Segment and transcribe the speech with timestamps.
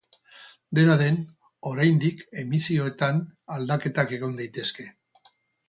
[0.77, 1.19] Dena den,
[1.73, 3.21] oraindik emisioetan
[3.59, 4.91] aldaketak egon daitezke.